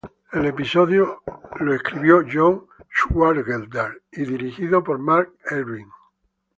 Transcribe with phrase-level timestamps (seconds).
[0.33, 1.21] El episodio
[1.59, 5.89] fue escrito por John Swartzwelder y dirigido por Mark Ervin.